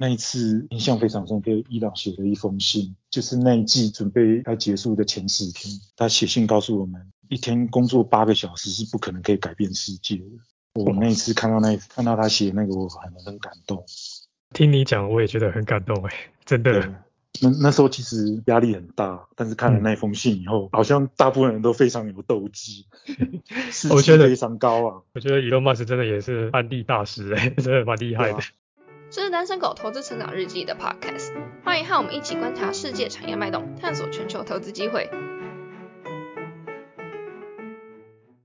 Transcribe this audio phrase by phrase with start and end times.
[0.00, 10.24] 那一次印象非常深刻，伊朗写了一封信，就是那一季准备要结束的前十天，他写信告诉我们，一天工作八个小时是不可能可以改变世界的。
[10.74, 13.84] 我那一次看到那看到他写那个，我很很感动。
[14.54, 16.94] 听你讲，我也觉得很感动哎，真的。
[17.40, 22.84] 那那时候其实压力很大，但是看了那封信以后，好像大部分人都非常有斗志，
[23.90, 25.02] 我觉得非常高啊。
[25.12, 28.38] 我觉得伊隆马斯真的也是安利大师哎， 真的蛮厉害的。
[29.10, 31.32] 这是单身狗投资成长日记的 podcast，
[31.64, 35.08] 欢迎和我们一起观察世界产业脉动，探索全球投资机会。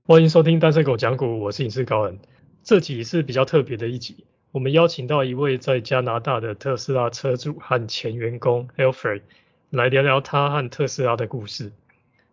[0.06, 2.18] 欢迎收听单身狗讲股，我是影视高恩。
[2.62, 4.24] 这集是比较特别的一集。
[4.52, 9.20] 我们邀请到一位在加拿大的特斯拉车主和前员工 Alfred
[9.68, 11.72] 来聊聊他和特斯拉的故事。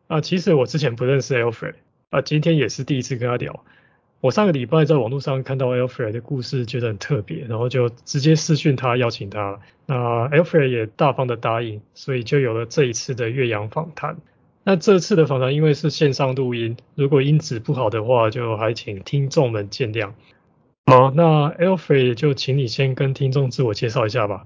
[0.08, 1.75] 啊，其实我之前不认识 Alfred，
[2.11, 3.66] 啊，今天也是第一次跟他聊。
[4.21, 9.59] 我上个礼拜在网络上看到 Alfred 的故事，觉得很特别，然后就直接私讯他邀请他。
[9.88, 14.17] 那 Alfred 也大方的答应，所以就有了这一次的岳阳访谈。
[14.64, 20.11] 那这次的访谈因为是线上录音，如果音质不好的话，就还请听众们见谅。
[20.86, 24.45] 好，那 Alfred 就请你先跟听众自我介绍一下吧。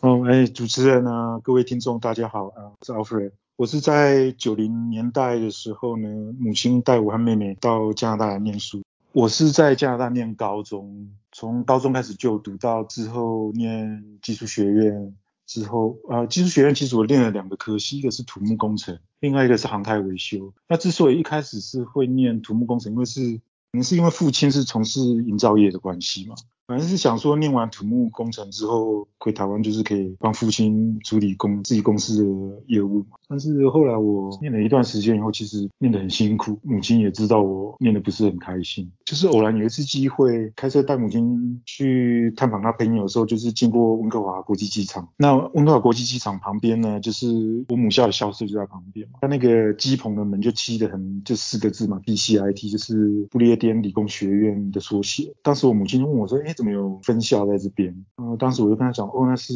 [0.00, 6.08] 哦，哎，主持人呢，各位听众大家好啊，我是 Alfred，我是在九零年代的时候呢，
[6.40, 8.82] 母亲带我和妹妹到加拿大来念书。
[9.12, 15.14] 我是在加拿大念高中，从高中开始就读到之后念技术学院，
[15.46, 20.52] 之后啊，技术学院其实我练了两个科系，一个是土木工程，另外一个是航太维修。
[20.68, 23.40] 那之所以一开始是会念土木工程，因为是。
[23.72, 26.34] 可能是因为父亲是从事营造业的关系嘛。
[26.72, 33.18] 反正是想说念完土木工程之后回台湾，就是可以帮父亲处理公自己公司的业务嘛。
[33.28, 38.90] 但是后来我念了一段时间以后，其实念得很辛苦，母亲也知道我念得不是很开心。
[39.04, 45.06] 就是偶然有一次机会，开车带母亲去探访她朋友的时候，就是经过温哥华国际机场。
[45.18, 49.18] 那温哥华国际机场旁边呢，就是我母校的校舍就在旁边嘛。
[49.20, 55.34] 它那个机棚的门就漆得很，就四个字嘛，BCIT，就是不列颠理工学院的缩写。
[55.42, 57.92] 当时我母亲就问我说：“哎。”没有分校在这边？
[58.16, 59.54] 嗯，当时我就跟他讲，哦，那是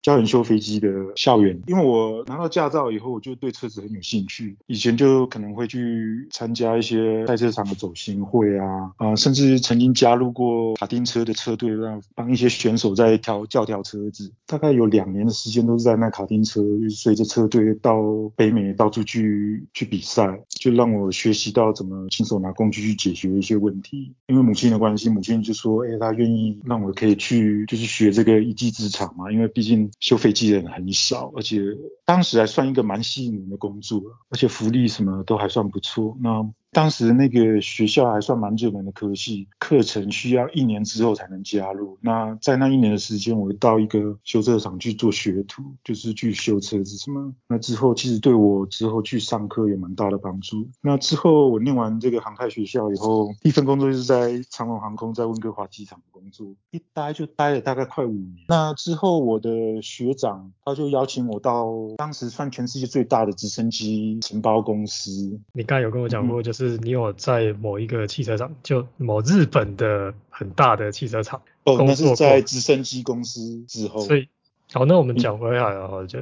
[0.00, 1.60] 教人修飞机的校园。
[1.66, 4.56] 因为我拿到驾照以后，我就对车子很有兴趣。
[4.66, 14.32] 以前就可能会去参加一些赛车场的走行会啊，啊，甚至曾经加入过卡丁车的车队，让帮一些选手在调教调车子。
[14.46, 18.00] 大概有两年的时间都是在那卡丁车，随着车队到
[18.36, 24.14] 北美到处去去比赛，就让我学习到怎么亲手拿工具去解决一些问题。
[24.28, 26.28] 因为母亲的关系，母亲就说，哎，她愿。
[26.28, 31.60] 意意让我可以去，就是学这个一技之长嘛，因为毕竟修飞机的人很少，而且
[32.04, 36.16] 当时还算一个蛮吸引人的工作，而且福利什么都还算不错。
[36.20, 41.98] 那当时那个学校还算蛮热门的科系，课程需要一年之后才能加入。
[42.02, 47.32] 那在那一年的时间，我到一个修车厂去做学徒，就是去修车子什么。
[47.48, 50.68] 那之后其实对我之后去上课有蛮大的帮助。
[50.82, 58.44] 那之后我念完这个航太学校以后，第一份工作就是在长隆航空，在温哥华机场工作，一待就待了大概快五年。
[58.48, 65.40] 那之后我的学长他就邀请我到当时算全世界最大的直升机承包公司。
[65.52, 66.57] 你刚有跟我讲过，就是。
[66.58, 74.00] 是你有在某一个汽车厂，就某日本的很大的汽车厂哦，那是在直升机公司之后。
[74.00, 74.28] 所以，
[74.72, 76.18] 好，那我们讲回来了，就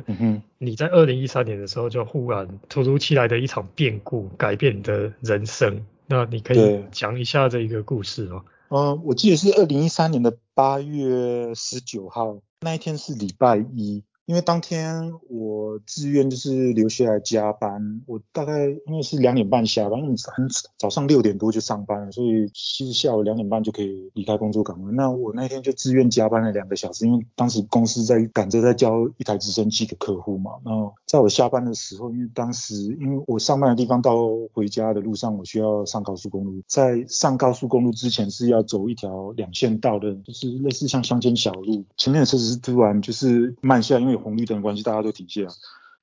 [0.58, 5.82] 你在二零一三年的时候，就忽然突如其来的一场变故，改变你的人生。
[6.06, 8.44] 那你可以讲一下这一个故事吗？
[8.68, 14.04] 嗯，我记得是二零一三年的八月十九号，那一天是礼拜一。
[14.26, 24.92] 因为当天我自愿就是留下来加班，我大概因为是两点半下班，因为很早上六点多就上班了，所以其实下午两点半就可以离开工作岗位。
[24.92, 30.52] 那我那天就自愿加班了两个小时，因为当时公司在赶着在交一台直升机给客户嘛。
[30.64, 41.84] 然后在我下班的时候，因为当时因为我上班的地方到回家的路上，我需要上高速公路，在上高速公路之前是要走一条两线道的，就是类似像乡间小路。
[41.96, 45.42] 前面的车子是突然就是慢下，因为红绿灯的关系，大家都停下。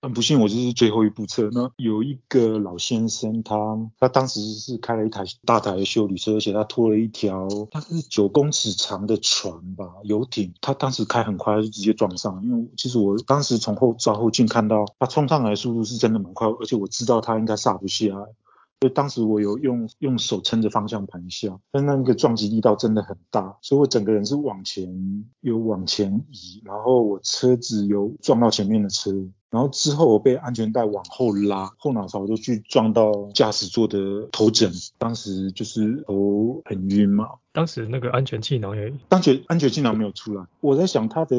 [0.02, 1.50] 很不幸，我就是最后一部车。
[1.54, 3.56] 那有一个老先生，他
[3.98, 10.54] 他当时是开了一台大台的修理车，而且他拖了一条大概是九公尺长的船吧，游艇。
[10.60, 12.44] 他当时开很快，就直接撞上。
[12.44, 18.28] 因为其实我当时从后照后镜看到，他冲上来的速度是真的蛮快，而且我知道他应该刹不下来。
[18.84, 29.10] 就当时我有用用手撑着方向盘下，但那个撞击力道真的很大，所以我整个人是往前有往前移，然后我车子有撞到前面的车，
[29.54, 37.28] 然后之后我被安全带往后拉，后脑勺就去撞到驾驶座的头枕，当时就是头很晕嘛。
[37.52, 41.36] 当时那个安全气囊也安全安全气囊没有出来，我在想他的，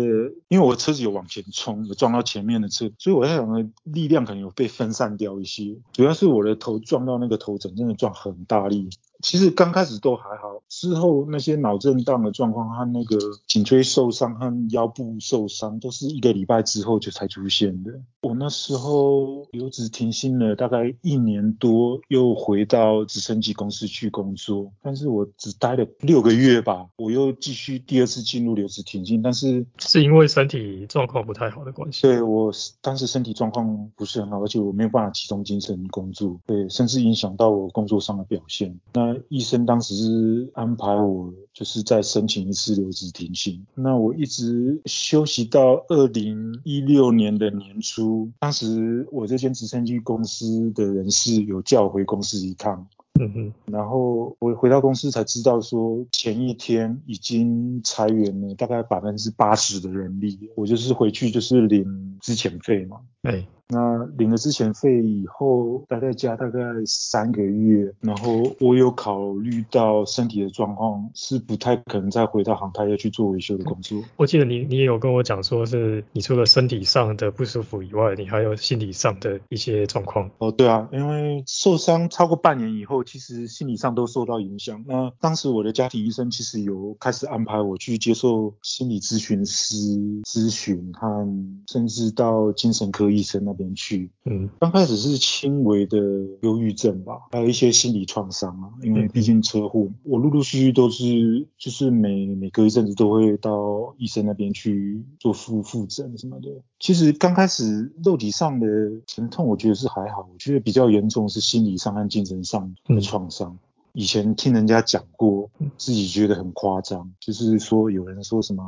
[0.46, 8.90] 因为我车子有往前冲，有撞到前面的车，所以我在想的力量可能有被分散掉一些，主要是我的头撞到那个头枕，真的撞很大力。
[9.24, 13.16] 其实刚开始都还好，之后那些脑震荡的状况和那个
[13.46, 17.90] 颈椎受伤和腰部受伤，都是一个礼拜之后就才出现的。
[18.20, 32.02] 我那时候留职停薪了大概一年多，又回到直升机公司去工作，但是我只待了六个月吧，我又继续第二次进入留职停薪，但是是因为身体状况不太好的关系。
[32.02, 38.78] 对我当时身体状况不是很好，而且我没有办法集中精神工作，对，甚至影响到我工作上的表现。
[38.92, 43.64] 那医生当时是安排我，就是再申请一次留职停薪。
[43.74, 52.86] 那我一直休息到二零一六年的年初，当时我这间直升机公司的人事有叫我回公司一趟。
[53.20, 62.96] 嗯哼，然后我回到公司才知道说，前一天已经裁员了大概百分之八十的人力，我就是回去就是领之前费嘛。
[63.22, 74.02] 哎，那领了之前费以后，待在家大概三个月，然后我有考虑到身体的状况是不太可能再回到航太业去做维修的工作。
[74.16, 80.30] 我记得你你也有跟我讲说，是你除了身体上的不舒服以外，你还有心理上的一些状况。
[80.38, 82.94] 哦，对啊，因为受伤超过半年以后。
[83.04, 84.82] 其实心理上都受到影响。
[84.88, 89.76] 那当时我的家庭医生其实有开始安排我去接受心理咨询师
[90.24, 91.28] 咨询，和
[91.70, 94.10] 甚至到精神科医生那边去。
[94.24, 95.98] 嗯，刚开始是轻微的
[96.42, 99.88] 忧郁症吧，还有一些心理创伤啊，因为毕竟车祸。
[100.02, 106.48] 我陆陆续续都是，就是每每隔一阵子都会到医生那边去做复复诊什么的。
[106.78, 108.66] 其实刚开始肉体上的
[109.06, 110.28] 疼痛，我觉得是还好。
[110.30, 113.58] 我觉得比较严重是心理上和精神上的创伤。
[113.94, 115.48] 以前听人家讲过，
[115.78, 118.62] 自己觉得很夸张，就是说有人说什么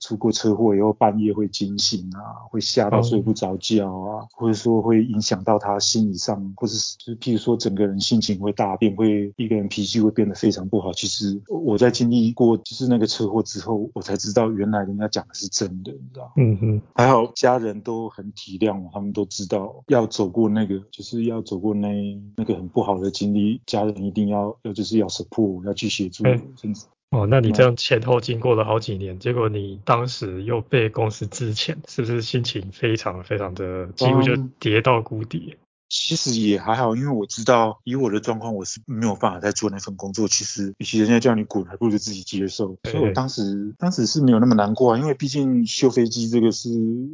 [0.00, 10.90] 出过车祸以后半夜会惊醒啊，会吓到睡不着觉啊，或者说会影响到他心理上，或者是就是譬如说整个人心情会大变，会一个人脾气会变得非常不好。
[10.94, 16.32] 其实我在经历过就是那个车祸之后，我才知道原来人家讲的是真的，你知道？
[16.38, 24.56] 嗯哼，还好家人都很体谅我，他们都知道要走过那个，就是要走过那那个很不好的经历，家人一定要。
[24.72, 26.24] 就是要 support，要去协助，
[26.56, 35.56] 甚至哦，那你这样前后经过了好几年，结果你当时又被公司支遣，是不是心情非常非常的几乎就跌到谷底？
[35.90, 40.28] 其实也还好，因为我知道以我的状况，我是没有办法再做那份工作。
[40.28, 42.78] 其实，与其人家叫你滚，还不如自己接受。
[42.84, 46.70] 所以我当时当时是没有那么难过啊，因为毕竟修飞机这个是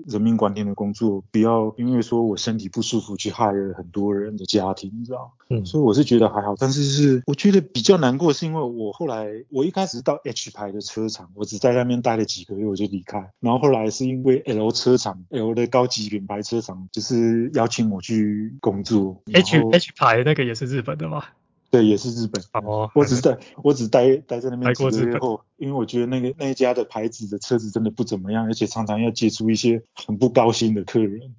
[0.07, 5.33] 人命关天的工作，不要因为说我身体不舒服去害了很多人的家庭，你知道？
[5.49, 6.55] 嗯，所以我是觉得还好。
[6.59, 18.55] 但是是我觉得比较难过，是因为我后来我一开始到 H 牌的车厂，我只在那边待了几个月我就离开，然后后来是因为 L 车厂 L 的高级品牌车厂就是邀请我去。
[18.67, 21.23] 工作，H H 牌那个也是日本的吗？
[21.71, 22.43] 对，也是日本。
[22.65, 25.41] 哦，我只在，我只待待在那边几个月后。
[25.57, 31.35] 因为我觉得那个那一家的牌子的车子真的不怎么样，而且常常要接触一些很不高兴的客人，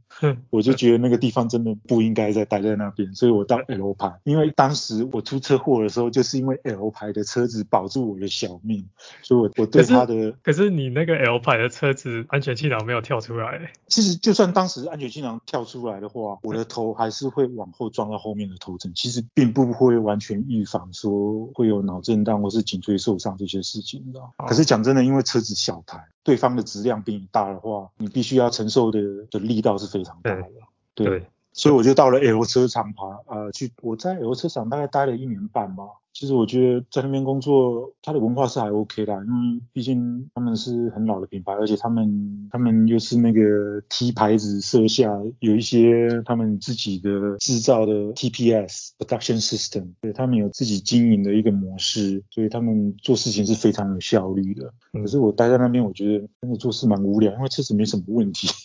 [0.49, 4.11] 我就觉得那个地方真的不应该再待在那边，所以我到 L 牌。
[4.23, 8.87] 因为当时我出车祸的时候，就是因为 L 牌的车子保住我的小命，
[9.21, 10.31] 所以我我对他的。
[10.41, 13.71] 可是你那个 L 牌的车子安全气囊没有跳出来。
[13.87, 24.03] 其实就算当时安全气囊跳出来的话，我的头还是会往后撞到后面的头枕，其实并不会完全预防说会有脑震荡或是颈椎受伤这些事情。
[24.47, 28.99] 可是讲真的，因为车子小台，对方的质量比你大的话，你必须要承受的
[29.31, 30.45] 的力道是非常大的。
[30.93, 33.03] 对，所以我就到了 L 车厂爬，
[33.35, 35.83] 呃，去我在 L 车厂大概待了一年半吧。
[36.13, 54.71] 其实我觉得在那边工作，它的文化是还 OK 的，因为毕竟他们是很老的品牌，而且他们他们又是那个 T 牌子设下有一些他们自己的制造的 TPS production system，对他们有自己经营的一个模式，所以他们做事情是非常有效率的。
[54.93, 58.47] 可是我待在那边，我觉得真的做事蛮无聊，因为确实没什么问题。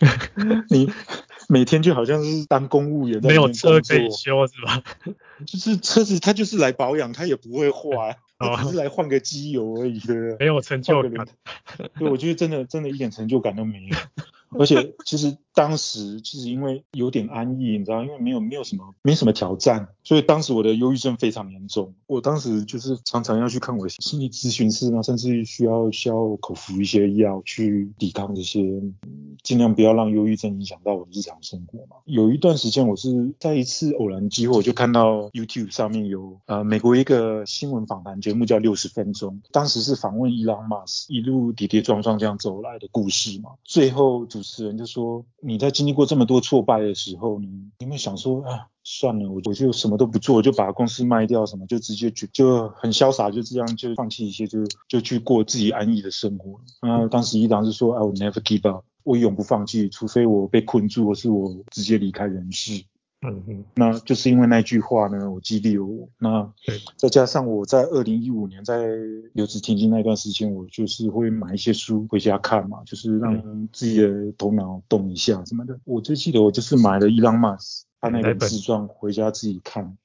[0.70, 0.90] 你
[1.48, 4.82] 每天就好像是当公务员，没有车可以修是吧？
[5.46, 8.16] 就是车子它就是来保养，它也不会坏，
[8.62, 11.26] 只是来换个机油而已的，没有成就感。
[11.98, 13.96] 对，我觉得真的真的一点成就感都没有。
[14.58, 21.94] 而且其实当时其实因为有点安逸，你知道，因为没有没有什么没什么挑战，所以当时我的忧郁症非常严重。
[22.06, 28.60] 我当时就是常常要去看我的心理咨询师嘛，甚至需要需要口服一些药去抵抗这些，
[29.44, 31.98] 尽量不要让忧郁症影响到我的日常生活嘛。
[32.04, 43.50] 有一段时间我是在一次偶然机会，我就看到 YouTube 上面有呃美国一个新闻访谈节目叫六十分钟，当时是访问伊朗马斯一路跌跌撞撞这样走来的故事嘛。
[43.62, 45.24] 最后主持人就说。
[45.46, 56.60] 你在经历过这么多挫败的时候，你有没有想说啊，算了，我我就什么都不做，就把公司卖掉，什么就直接去就很潇洒，就这样就放弃一些，就就去过自己安逸的生活。
[56.80, 62.84] 啊，当时伊朗是说，I will never give up，我永不放弃，除非我被困住，或是我直接离开人世。
[63.26, 66.08] 嗯嗯，那就是因为那句话呢，我激励了我。
[66.18, 66.52] 那
[66.96, 68.86] 再加上我在二零一五年在
[69.32, 75.80] 留职停薪那段时间，我就是会买一些书回家看嘛，就是让自己的头脑动一下什么的。
[75.84, 79.96] 我最记得我就是买了伊朗马斯他那本自传回家自己看。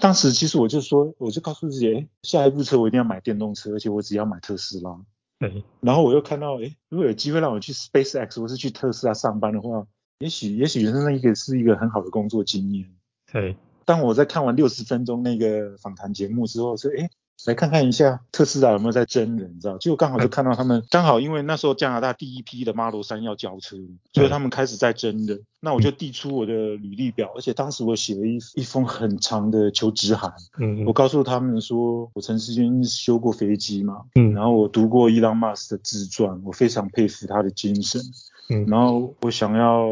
[0.00, 4.98] 当时其实我就说，我就告诉自己，哎，下一部车我一定要买电动车，而且我只要买特斯拉。
[5.38, 5.62] 对。
[5.80, 9.86] 然后我又看到，哎，如果有机会让我去 SpaceX 或是去特斯拉上班的话。
[10.18, 12.88] 也许也许人生那一个是一个很好的工作经验。
[13.32, 17.08] 对，当我在看完六十分钟那个访谈节目之后，说，哎。
[17.44, 19.76] 来看看一下特斯拉有没有在真人，你知道？
[19.76, 23.76] 结果刚好就看到他们，刚好因为那时候加拿大第一批的 Model 3要交车，
[24.14, 25.42] 所以他们开始在真人。
[25.60, 30.32] 那我就递出我的履历表，而且当时我写了一一封很长的求职函。
[30.58, 38.00] 嗯我告诉他们说，我曾经修过飞机嘛，嗯，然后我读过伊朗马斯的自传，我非常佩服他的精神。
[38.48, 39.88] 嗯，然后我想要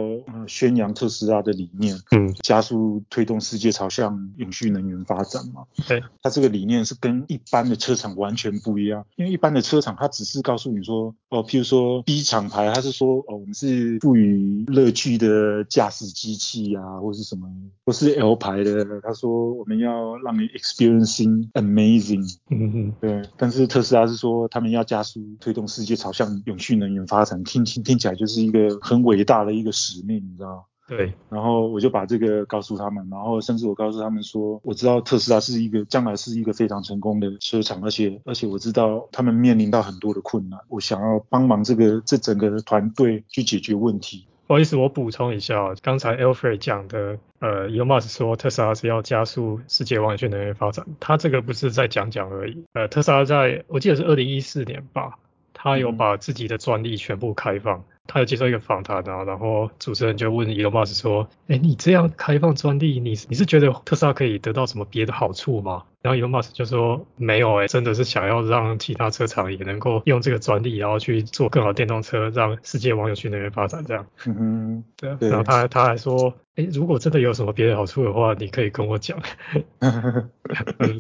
[0.47, 5.65] 宣扬特斯拉的理念，嗯，加速推动世界朝向永续能源发展嘛。
[5.89, 17.49] 对，它这个理念是跟一般的车厂完全不一样，因为一般的车厂它只是告诉你说，哦，譬如说 B 厂牌，它是说，哦，我们是赋予乐趣的驾驶机器啊，或是什么，
[17.85, 22.37] 或是 L 牌的，他说我们要让你 experiencing amazing。
[22.51, 23.23] 嗯嗯，对。
[23.37, 44.27] 但是特斯拉是说他们要加速推动世界朝向永续能源发展，听听听起来就是一个很伟大的一个使命，你知道对，然后我就把这个告诉他们，然后甚至我告诉他们说，我知道特斯拉是一个将来是一个非常成功的车厂，而且而且我知道他们面临到很多的困难，我想要帮忙这个这整个团队去解决问题。
[44.47, 55.19] 不好意思，我补充一下，刚才 Alfred 讲的，呃，Elon Musk 说特斯拉是要加速世界完全能源发展，他这个不是在讲讲而已，呃，特斯拉在我记得是二零一四年吧，
[55.55, 57.83] 他有把自己的专利全部开放。
[58.07, 75.31] 他有接受一个访谈啊，然后主持人就问伊隆马斯说：“哎，你这样开放专利，你你是觉得特斯拉可以得到什么别的好处吗？”然后 Elon Musk 就说：“没有哎，真的是想要让其他车厂也能够用这个专利，然后去做更好的电动车，让世界网友去那边发展这样。”嗯哼，对。
[75.31, 79.19] 然后他他还说：“哎，如果真的有什么别的好处的话，你可以跟我讲。”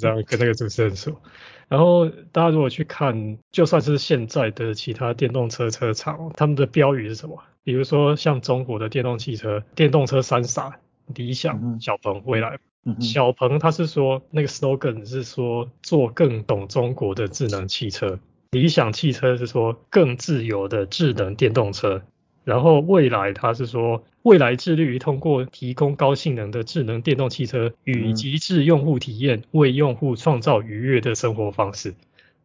[0.00, 1.20] 这样跟那个主持人说。
[1.68, 7.42] 然后大家如果去看，就算是现在的其他电动车车厂，他们的标语是什么？
[7.62, 10.78] 比如说像中国的电动汽车，电动车三傻，
[11.14, 12.58] 理想、小鹏、未来。
[13.00, 18.18] 小鹏他是说那个 slogan 是说做更懂中国的智能汽车，
[18.50, 22.02] 理想汽车是说更自由的智能电动车。
[22.44, 31.94] 然后未来，他是说未来致力于通过提供高性能的智能电动汽车与极致用户体验，为用户创造愉悦的生活方式。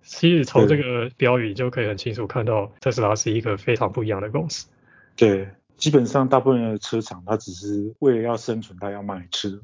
[0.02, 4.68] 其实从这个标语就可以很清楚看到，特斯拉是一个非常不一样的公司。
[5.18, 9.60] 对，基本上大部分的车厂，它只是为了要生存，它要卖车。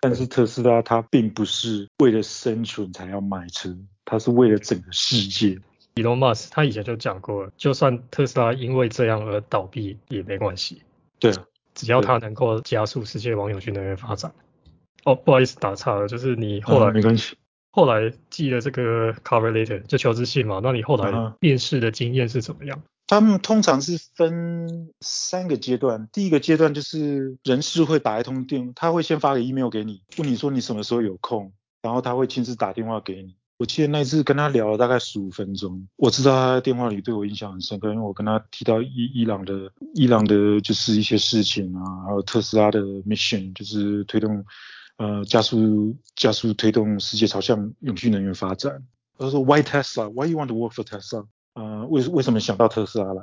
[0.00, 5.60] 但是特斯拉它并不是为了生存才要卖车，它是为了整个世界。
[5.96, 10.82] Elon Musk 他以前就讲过，就算特斯拉因为这样而倒闭也没关系。
[11.18, 11.32] 对，
[11.74, 14.32] 只要它能够加速世界网友去能源发展。
[15.04, 17.36] 哦，不好意思打岔了，就是你后来没关系。
[17.72, 22.80] 后来寄了这个 cover letter 就求职信嘛，那你后来面试的经验是怎么样？
[23.08, 31.50] 他们通常是分三个阶段，第一个阶段就是人事会打一通电，他会先发个 email 给你，问你说你什么时候有空，
[31.80, 33.34] 然后他会亲自打电话给你。
[33.56, 44.44] 我记得那一次跟他聊了大概十五分钟，我知道他在电话里对我印象很深刻，因为我跟他提到伊伊朗的伊朗的就是一些事情啊，还有特斯拉的 mission，就是推动
[44.98, 48.84] 呃加速加速推动世界朝向永续能源发展。
[49.16, 50.08] 他说 Why Tesla?
[50.10, 51.26] Why you want to work for Tesla?
[51.58, 53.22] 呃，为为什么想到特斯拉来？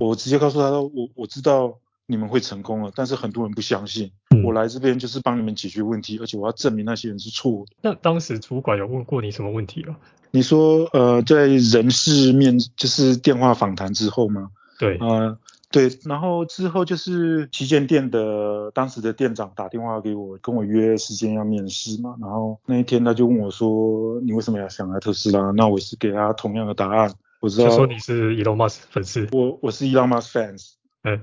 [0.00, 1.78] 我直接告诉他说，我我知道。
[2.06, 4.10] 你们会成功了，但是很多人不相信。
[4.44, 7.76] 我来这边就是帮你们解决问题，而且我要证明那些人是错的。
[7.80, 9.96] 那当时主管有问过你什么问题吗？
[10.32, 14.50] 你说，呃，在人事面就是电话访谈之后吗？
[14.78, 14.98] 对。
[14.98, 15.38] 呃，
[15.70, 22.16] 对，然后之后就是旗舰店的当时的店长打电话给我，跟我约时间要面试嘛。
[22.20, 27.14] 然后那一天他就问我说：“你为什么要想来特斯拉？”那我是给他同样的答案。
[27.42, 29.28] 我知道，就说你是 Elon Musk 粉丝。
[29.32, 30.74] 我我是 Elon Musk fans。
[31.02, 31.20] 嗯，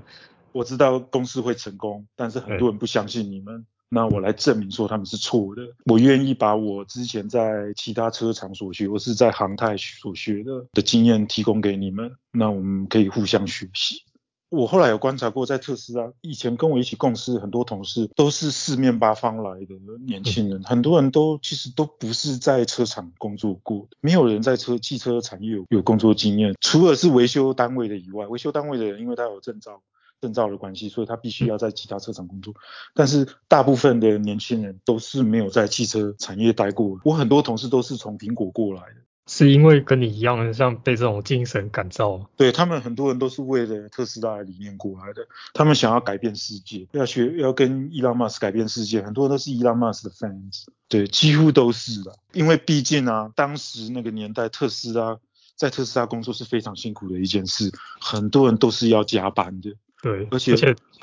[0.52, 3.64] 我知道公司会成功，但是很多人不相信你们。
[3.88, 5.62] 那我来证明说他们是错的。
[5.86, 12.14] 我愿意把我之前在其他车厂所学，我是在航太所学的的经验提供给你们。
[12.30, 14.04] 那我们可以互相学习。
[14.50, 19.74] 我后来有观察过，在特斯拉以前跟我一起共事很多同事都是四面八方来的
[20.06, 29.80] 年轻人，很多人都其实都不是在车厂工作过，没有人在车汽车产业有有工作经验，除了是维修单位的以外，维修单位的人因为他有证照。
[30.22, 32.52] 证照的关系，所以他必须要在其他车厂工作。
[32.92, 37.00] 但是大部分的年轻人都是没有在汽车产业待过。
[37.04, 38.96] 我很多同事都是从苹果过来的，
[39.32, 42.28] 是因为跟你一样，像被这种精神感召。
[42.36, 49.00] 对他们很多人都是为了特斯拉的理念过来的，他们想要改变世界，要学要跟伊朗马斯改变世界。
[49.00, 52.12] 很多人都是伊朗马斯的 fans，对，几乎都是的。
[52.32, 55.16] 因为毕竟啊，当时那个年代特斯拉
[55.54, 57.70] 在特斯拉工作是非常辛苦的一件事，
[58.00, 59.72] 很多人都是要加班的。
[60.02, 60.54] 对，而且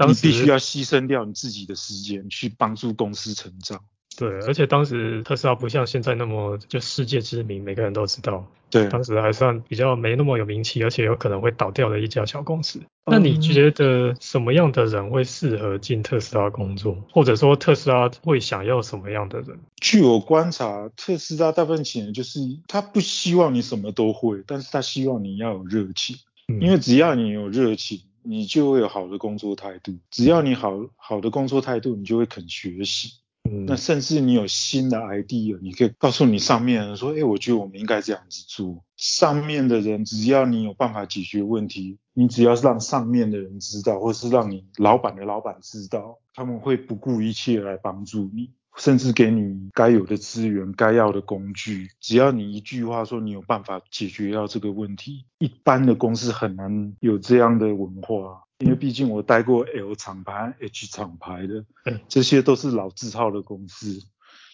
[0.06, 3.80] 你必须要牺牲掉你自己的时间去帮助公司成长。
[4.18, 8.44] 对，而且当时特斯拉不像现在那么就世界知名，每个人都知道。
[8.70, 12.82] 对，当时还算比较没那么有名气，而且有可能会倒掉的一家小公司。
[13.06, 19.58] 那你觉得什么样的人会适合进特斯拉工作，或者说特斯拉会想要什么样的人？
[19.80, 26.18] 据我观察，特斯拉大部分企业就是他不希望你什么都会，但是他希望你要有热情，
[26.60, 28.02] 因为只要你有热情。
[28.30, 33.14] 你就会有好的工作态度，只要你好好的工作态度，你就会肯学习。
[33.52, 38.84] 嗯，那甚至你有新的 idea，你可以告诉你上面人说，哎，我觉得我们应该这样子做。
[38.96, 48.52] 上面的人只要你有办法解决问题，你只要是让上面的人知道，或是让你老板的老板知道，他们会不顾一切来帮助你。
[48.78, 61.66] 甚至给你该有的资源、该要的工具，只要你一句话说你有办法解决掉这个问题，一般的公司很难有这样的文化，因为毕竟我待过 L 厂牌、H 厂牌的，
[62.08, 64.00] 这些都是老字号的公司。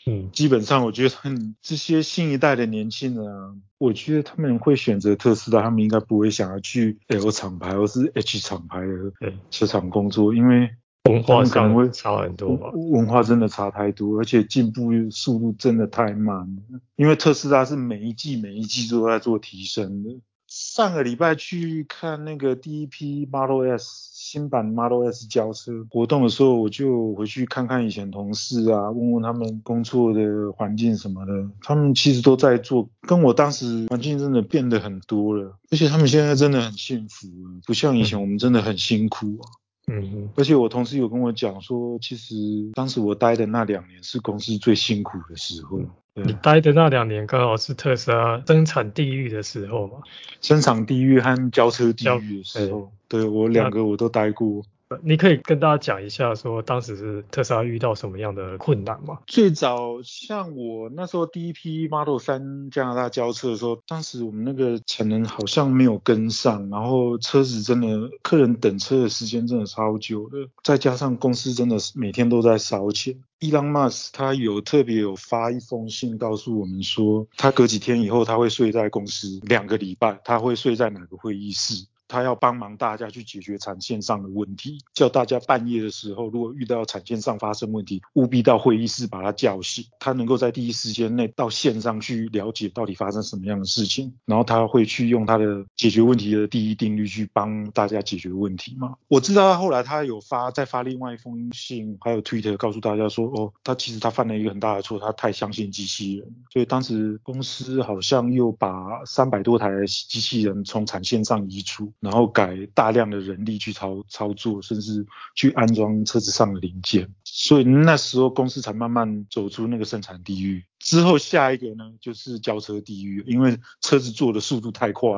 [0.05, 1.15] 嗯，基本上我觉得
[1.61, 10.69] 这些新一代的年轻人啊，我觉得他们会选择特斯拉，他们应该不会想要去 L 厂牌或是 H 厂牌的车厂工作，因为。
[11.09, 12.71] 文化上会差很多吧？
[12.73, 16.79] 文化真的差太多，而且进步速度真的太慢了。
[16.95, 20.09] 因为特斯拉是每一季每一季都在做提升的。
[20.47, 30.21] 上个礼拜去看那个第一批 Model S 新版 Model S 交车活动的时候，我就回去看看以前同事啊，问问他们工作的
[30.55, 31.33] 环境什么的。
[31.61, 35.57] 他们其实都在做，跟我当时环境真的变得很多了。
[35.71, 37.27] 而且他们现在真的很幸福，
[37.65, 39.43] 不像以前我们真的很辛苦啊。
[39.87, 42.35] 嗯，而且我同事有跟我讲说，其实
[42.73, 45.79] 当时我待的那两年是公司最辛苦的时候。
[46.15, 49.93] 你待的那两年刚好是特斯拉生产地狱的时候嘛？
[50.41, 54.63] 生产地狱和交车地狱的时候，对我两个我都待过。
[55.01, 59.19] 你可以跟大家讲一下，说当时是特斯拉遇到什么样的困难吗？
[59.27, 67.87] 最早像我那时候第一批 Model 3加拿大交车的时候，当时我们那个产能好像没有跟上，然后车子真的
[68.21, 73.15] 客人等车的时间真的超久的，再加上公司真的是每天都在烧钱。
[73.39, 81.85] Elon Musk 他有特别有发一封信告诉我们说，他隔几天以后他会睡在公司两个礼拜，他会睡在哪个会议室？
[82.13, 98.93] 他要帮忙大家去解决产线上的问题，叫大家半夜的时候，如果遇到产线上发生问题，务必到会议室把他叫醒，他能够在第一时间内到线上去了解到底发生什么样的事情，然后他会去用他的解决问题的第一定律去帮大家解决问题嘛。
[99.07, 111.91] 我知道他后来他有发再发另外一封信，还有 Twitter 告诉大家说，哦，他其实他犯了一个很大的错，他太相信机器人，所以当时公司好像又把三百多台机器人从产线上移出。
[112.03, 120.65] 然后改大量的人力去操操作，甚至去安装车子上的零件，所以那时候公司才慢慢走出那个生产地狱。
[120.79, 125.09] 之后下一个呢，就是交车地狱，因为车子做的速度太快，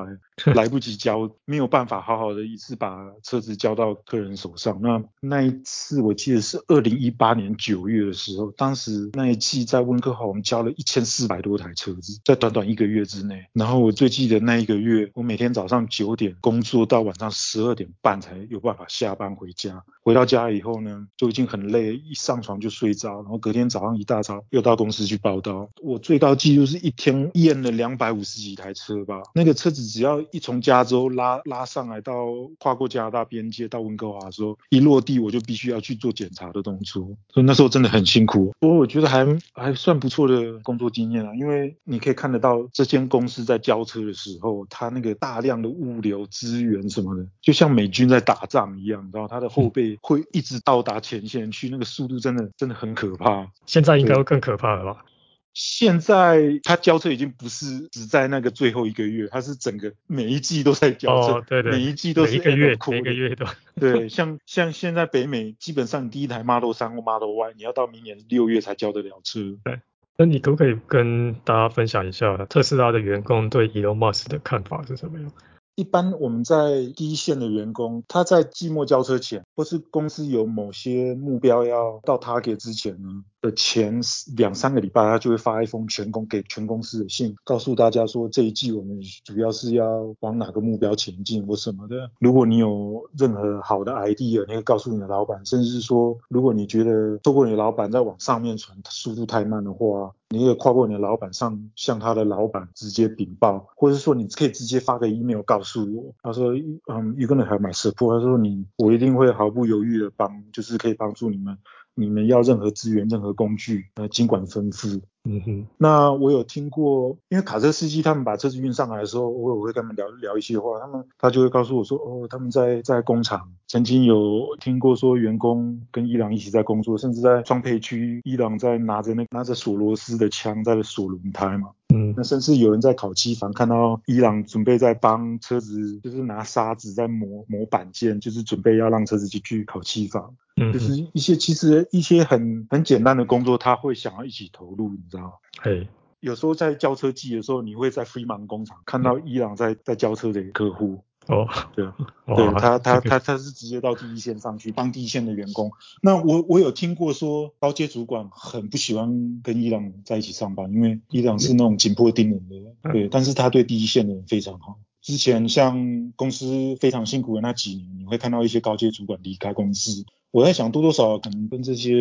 [0.54, 4.80] 来不及交，没有办法好好的一次把车子交到客人手上。
[4.80, 13.48] 那那一次我记得是二零一八年九月的时候，当时那一季在温哥华，我们交了一千四百多台车子，在短短一个月之内。
[13.54, 16.75] 然后我最记得那一个月，我每天早上九点工作。
[16.76, 19.82] 做到晚上十二点半才有办法下班回家。
[20.04, 25.70] 回到家以后呢，就已经很累，一上床就睡着，然后隔天早上一大早又到公司去报道。
[25.82, 32.26] 我最高纪录是一天验了两百五十几台车吧，那个车子只要一从加州拉拉上来到
[32.60, 38.54] 跨过加拿大边界到温哥华的时候，一落地我就必须要去做检查的动作，所以那时候真的很辛苦。
[38.60, 53.52] 不过我觉得还还算不错的工作经验啊，因为你可以看得到这间公司在交车的时候，它那个大量的物流资什么的，就像美军在打仗一样，然后他的后备会一直到达前线去，那个速度真的真的很可怕。
[53.66, 55.06] 现在应该会更可怕了吧？
[55.54, 63.46] 现在他交车已经不是只在那个最后一个月，他是整个每一季都在交车，哦，对对，每一季都是每一个月每个月都，
[63.80, 69.40] 对，像像现在北美，基本上第一台 Model 三或 Model Y，你要到明年六月才交得了车。
[69.64, 69.80] 对
[70.18, 75.32] 那你可不可以跟大家分享一下特斯拉的员工对 Elon Musk 的看法是什么样？
[75.76, 84.02] 一般我们在第一线的员工，他在季末交车前，或是公司有某些目标要到 target 之前呢的前
[84.36, 92.10] 两三个礼拜，他就会发一封全公给全公司的信，告诉大家说这一季我们主要是要往哪个目标前进或什么的。
[92.20, 106.52] 如果你有任何好的 idea，你可以告诉你的老板，甚至是说，如果你觉得透过你的老板在往上面传速度太慢的话，你可以跨过你的老板上向他的老板直接禀报，或者是说你可以直接发个 email 告诉我，他说，
[106.92, 111.58] 嗯，you gonna have my support，他说你我一定会好毫不犹豫的帮，就是可以帮助你们，
[111.94, 115.02] 你们要任何资源、任何工具，呃，尽管吩咐。
[115.28, 132.14] 嗯哼，那我有听过，因为卡车司机他们把车子运上来的时候，我我会跟他们聊聊一些话，他们他就会告诉我说，哦，他们在在工厂曾经有听过说员工跟伊朗一起在工作，甚至在装配区，伊朗在拿着那拿着锁螺丝的枪在锁轮胎嘛，嗯。
[132.18, 145.32] 那甚至有人在烤漆房看到伊朗准备在帮车子，就是拿沙子在磨磨板件，就是准备要让车子进去烤漆房，嗯就，是一些其实一些很很简单的工作，他会想要一起投入，你知道吗？
[145.62, 145.88] 嘿，
[146.20, 151.86] 有时候在交车季的时候，你会在 Fremont 工厂看到伊朗在在交车的客户，哦，对，
[152.28, 155.72] 哇对他他他他是直接到第一线上去帮第一线的员工。
[156.02, 164.80] 那我我有听过说高阶主管很不喜欢跟伊朗在一起上班，因为伊朗是那种紧迫盯人的对，但是他对第一线的人非常好。
[165.02, 170.04] 之前像公司非常辛苦的那几年，你会看到一些高阶主管离开公司。
[170.32, 171.94] 我在想多多少少可能跟这些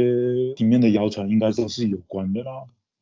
[0.56, 2.50] 里面的谣传应该都是有关的啦。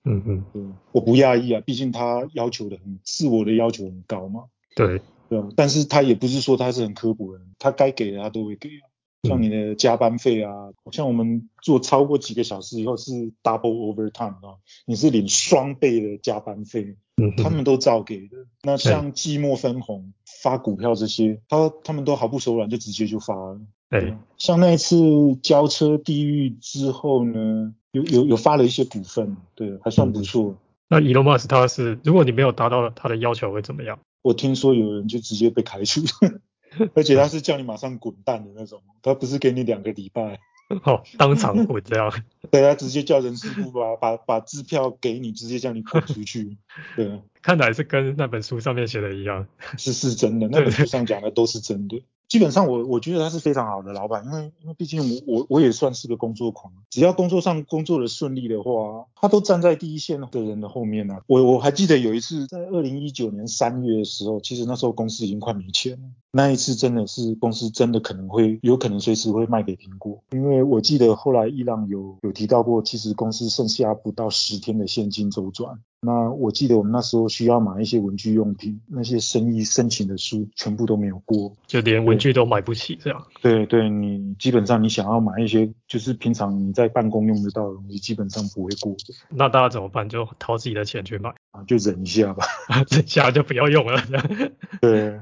[0.04, 5.00] 嗯嗯，对，我不讶异啊，毕竟他要求的很，自我的要求很高嘛，对，
[5.32, 5.48] 对啊。
[5.56, 8.88] 但是他也不是说他是很刻薄的人，他该给的他都会给啊。
[9.28, 10.52] 像你的加班费啊，
[10.90, 18.36] 像我们做超过几个小时以后是 double overtime 啊，你是领双倍的加班费，嗯，他们都照给的。
[18.64, 23.60] 那像季末分红、发股票这些，他他们都毫不手软，就直接就发了。
[23.90, 24.96] 哎，像那一次
[25.40, 30.56] 交车地狱之后呢，有有有发了一些股份，对，还算不错。
[30.88, 34.00] 那 Elon Musk 他是，如果你没有达到他的要求会怎么样？
[34.22, 36.00] 我听说有人就直接被开除，
[36.94, 40.40] 而且他是叫你马上滚蛋的那种，他不是给你两个礼拜，
[40.84, 42.10] 哦，当场滚这样，
[42.50, 46.56] 对他直接叫人事部把把把支票给你，直接叫你滚出去。
[46.96, 49.46] 对，看来是跟那本书上面写的一样。
[49.76, 52.02] 是是真的，那本书上讲的都是真的。
[52.32, 66.08] 基本上我我觉得他是非常好的老板，因为因为毕竟我我我也算是个工作狂，只要工作上工作的顺利的话，他都站在第一线的人的后面呢、我我还记得有一次在二零一九年三月的时候，其实那时候公司已经快没钱了。
[66.30, 75.78] 那一次真的是公司真的可能会有可能随时会卖给苹果，因为我记得后来伊朗有有提到过，其实公司剩下不到十天的现金周转。
[76.04, 81.56] 那我记得我们那时候需要买一些文具用品，那些生意申请的书全部都没有过。
[81.68, 83.24] 就连文具都买不起这样。
[83.40, 88.96] 对对，你基本上你想要买一些就是平常你在办公用得到的东西，基本上不会过
[89.30, 90.08] 那大家怎么办？
[90.08, 92.44] 就掏自己的钱去买，啊， 就忍一下吧。
[92.90, 94.02] 剩下就不要用了。
[94.82, 95.20] 对，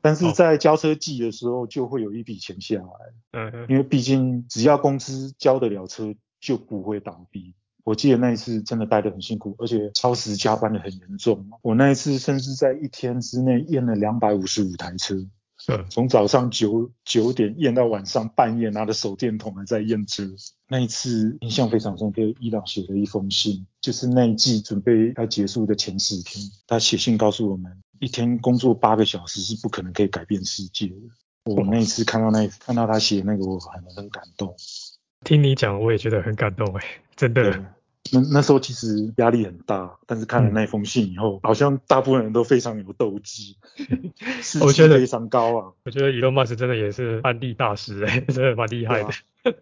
[0.00, 3.50] 但是在交车季的时候就会有一笔钱下来。
[3.50, 7.54] 嗯，因为毕竟只要公司交得了车，就不会倒闭。
[7.84, 11.50] 我记得那一次真的待得很辛苦，而且超时加班的很严重。
[11.62, 15.14] 我那一次甚至在一天之内验了两百五十五台车，
[15.68, 20.24] 嗯从早上九九点验到晚上半夜，拿着手电筒还在验车。
[20.68, 30.94] 那一次印象非常深刻，伊朗写了一封信，就是那一季准备要结束的前十天，他写信告诉我们，一天工作八个小时是不可能可以改变世界的。
[31.44, 34.54] 我那一次看到那看到他写那个，我很很感动。
[35.24, 36.84] 听你讲我也觉得很感动哎，
[37.16, 37.64] 真的。
[38.12, 43.54] 那那时候其实压力很大，但是看了那封信以后，好像大部分人都非常有斗志，
[44.42, 45.72] 士我觉得气非常高啊。
[45.84, 49.10] 我觉得 Elon Musk 真的也是案例大师哎、 真的蛮厉害的。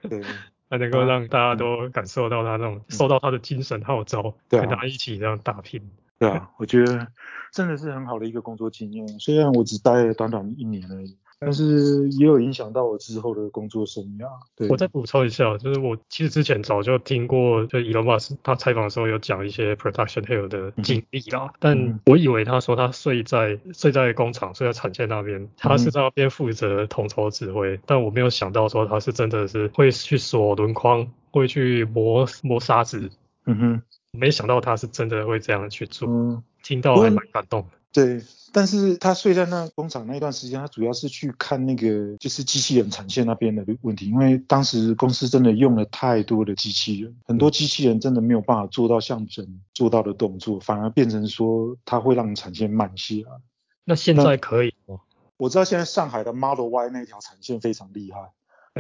[0.09, 0.23] 对，
[0.71, 5.83] 他能够让大家都感受到他那种受到他的精神号召，对啊跟他一起这样打拼。
[6.18, 7.09] 对啊，我觉得
[7.53, 9.07] 真的是很好的一个工作经验。
[9.18, 14.27] 虽然我只待了短短一年而已，但是也有影响到我之后的工作生涯。
[14.57, 33.11] 对，我再补充一下，就是我其实之前早就听过，就 Elon Musk 他采访的时候有讲一些 production hell 的经历啦，但我以为他说他睡在睡在工厂，睡在产线那边，他是在那边负责统筹指挥，但我没有想到说他是真的是会去锁轮框，会去磨磨砂纸，
[33.46, 37.78] 嗯哼，没想到他是真的会这样去做，嗯，听到还蛮感动的。
[37.92, 38.22] 对。
[38.51, 53.38] 但是他睡在那工厂那一段时间，他主要是去看那个就是机器人产线那边的问题，因为当时公司真的用了太多的机器人，很多机器人真的没有办法做到像人做到的动作，反而变成说它会让产线慢下来。
[53.85, 55.01] 那现在可以吗？
[55.37, 58.31] 我知道现在上海的 Model Y 那条产线非常厉害，嗯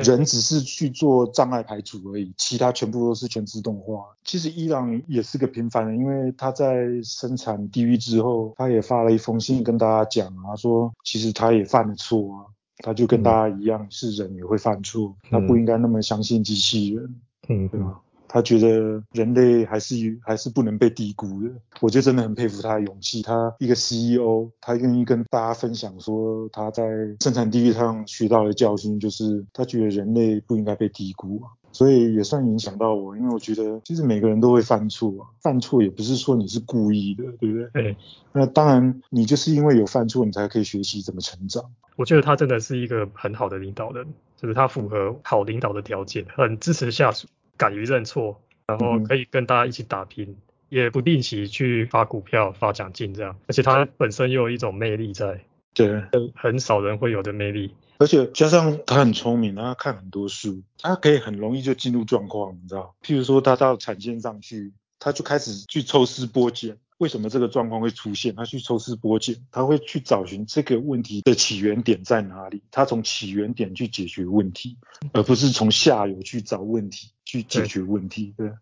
[0.02, 4.04] 人只是去做障碍排除而已，其他全部都是全自动化。
[4.24, 12.46] 其实伊朗也是个平凡人，因为他在生产地狱之后，他也发了一封信跟大家讲啊，说其实他也犯了错啊，
[12.78, 17.14] 他就跟大家一样、是人也会犯错，他不应该那么相信机器人，
[17.48, 18.00] 嗯，对吧？
[18.28, 23.22] 他觉得人类还是还是不能被低估的，我就真的很佩服他的勇气。
[23.22, 26.84] 他一个 CEO，他愿意跟大家分享说他在
[27.20, 31.50] 生产地狱上学到的教训，就是他觉得人类不应该被低估啊。
[31.70, 37.68] 所以也算影响到我，因为我觉得其实每个人都会犯错啊，犯错也不是说你是故意的，对不对？
[37.72, 37.96] 对。
[38.32, 41.62] 那当然，你就是因为有犯错，你才可以学习怎么成长。
[41.96, 50.36] 我觉得他真的是一个很好的领导人，就是他符合好领导的条件，很支持下属，敢于认错，然后可以跟大家一起打拼，
[50.70, 55.44] 也不定期去发股票、发奖金这样，而且他本身又有一种魅力在，
[55.74, 56.02] 对，
[56.34, 57.74] 很少人会有的魅力。
[57.98, 62.94] 而且加上他很聪明，他看很多书，他可以很容易就进入状况，你知道？
[63.02, 68.34] 譬如说他到产线上去，他就开始去抽丝剥茧，为什么这个状况会出现？
[68.34, 74.76] 他去抽丝剥茧，他会去找寻这个问题的起源点在哪里，他从起源点去解决问题，
[75.12, 78.34] 而不是从下游去找问题去解决问题。
[78.36, 78.52] 对，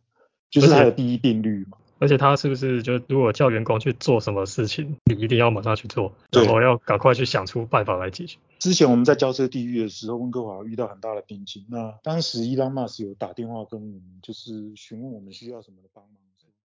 [0.51, 1.79] 就是他的第一定律嘛。
[1.99, 8.37] 而且他是不是就如果叫员工去做什么事情，你一定要马上去做，然后要赶快去想出办法来解决。
[8.59, 11.65] 之前我们在交车地狱的时候，温哥华遇到很大的瓶颈。
[11.71, 16.17] 那当时伊拉马斯有打电话跟我们，就是询问我们需要什么的帮忙。